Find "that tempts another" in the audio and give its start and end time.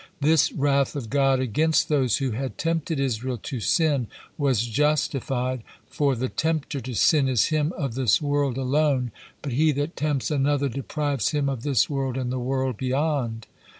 9.73-10.69